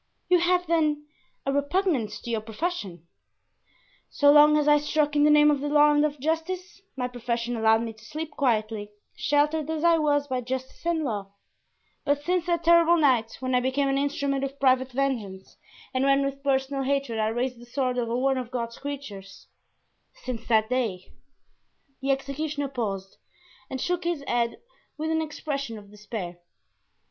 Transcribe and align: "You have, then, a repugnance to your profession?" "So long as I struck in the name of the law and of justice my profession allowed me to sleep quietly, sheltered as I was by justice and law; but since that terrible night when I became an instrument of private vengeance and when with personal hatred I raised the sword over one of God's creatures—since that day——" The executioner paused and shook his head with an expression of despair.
"You 0.29 0.39
have, 0.39 0.65
then, 0.65 1.05
a 1.45 1.51
repugnance 1.53 2.19
to 2.21 2.31
your 2.31 2.41
profession?" 2.41 3.05
"So 4.09 4.31
long 4.31 4.57
as 4.57 4.67
I 4.67 4.79
struck 4.79 5.15
in 5.15 5.25
the 5.25 5.29
name 5.29 5.51
of 5.51 5.59
the 5.61 5.69
law 5.69 5.91
and 5.91 6.03
of 6.03 6.19
justice 6.19 6.81
my 6.97 7.07
profession 7.07 7.55
allowed 7.55 7.83
me 7.83 7.93
to 7.93 8.03
sleep 8.03 8.31
quietly, 8.31 8.89
sheltered 9.15 9.69
as 9.69 9.83
I 9.83 9.99
was 9.99 10.27
by 10.27 10.41
justice 10.41 10.83
and 10.87 11.03
law; 11.03 11.33
but 12.03 12.23
since 12.23 12.47
that 12.47 12.63
terrible 12.63 12.97
night 12.97 13.37
when 13.41 13.53
I 13.53 13.59
became 13.59 13.89
an 13.89 13.99
instrument 13.99 14.43
of 14.43 14.59
private 14.59 14.91
vengeance 14.91 15.57
and 15.93 16.03
when 16.03 16.25
with 16.25 16.41
personal 16.41 16.81
hatred 16.81 17.19
I 17.19 17.27
raised 17.27 17.59
the 17.59 17.67
sword 17.67 17.99
over 17.99 18.17
one 18.17 18.39
of 18.39 18.49
God's 18.49 18.79
creatures—since 18.79 20.47
that 20.47 20.67
day——" 20.71 21.13
The 22.01 22.09
executioner 22.09 22.69
paused 22.69 23.17
and 23.69 23.79
shook 23.79 24.05
his 24.05 24.23
head 24.27 24.61
with 24.97 25.11
an 25.11 25.21
expression 25.21 25.77
of 25.77 25.91
despair. 25.91 26.39